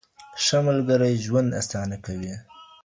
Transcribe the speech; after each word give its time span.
ښه 0.43 0.57
ملګری 0.67 1.13
ژوند 1.25 1.49
اسانه 1.61 1.97
کوي 2.05 2.33